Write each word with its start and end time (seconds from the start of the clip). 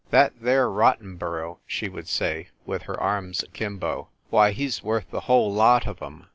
"That 0.09 0.33
there 0.41 0.67
Rottenborough," 0.67 1.59
she 1.67 1.87
would 1.87 2.07
say, 2.07 2.47
with 2.65 2.81
her 2.89 2.99
arms 2.99 3.43
akimbo," 3.43 4.09
why 4.31 4.49
he's 4.51 4.81
worth 4.81 5.05
the 5.11 5.19
whole 5.29 5.53
lot 5.53 5.85
of 5.85 6.01
'em." 6.01 6.25